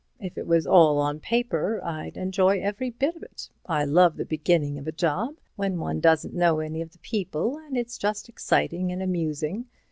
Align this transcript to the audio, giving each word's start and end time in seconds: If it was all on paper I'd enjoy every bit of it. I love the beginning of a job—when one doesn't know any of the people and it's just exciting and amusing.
If 0.19 0.35
it 0.35 0.47
was 0.47 0.65
all 0.65 0.97
on 0.97 1.19
paper 1.19 1.79
I'd 1.83 2.17
enjoy 2.17 2.59
every 2.59 2.89
bit 2.89 3.15
of 3.15 3.21
it. 3.21 3.51
I 3.67 3.85
love 3.85 4.17
the 4.17 4.25
beginning 4.25 4.79
of 4.79 4.87
a 4.87 4.91
job—when 4.91 5.77
one 5.77 5.99
doesn't 5.99 6.33
know 6.33 6.59
any 6.59 6.81
of 6.81 6.93
the 6.93 6.97
people 6.97 7.59
and 7.59 7.77
it's 7.77 7.99
just 7.99 8.27
exciting 8.27 8.91
and 8.91 9.03
amusing. 9.03 9.67